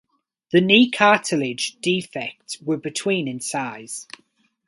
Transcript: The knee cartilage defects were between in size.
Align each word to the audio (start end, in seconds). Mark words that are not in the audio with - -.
The 0.51 0.61
knee 0.61 0.89
cartilage 0.89 1.75
defects 1.79 2.59
were 2.59 2.77
between 2.77 3.27
in 3.27 3.39
size. 3.39 4.07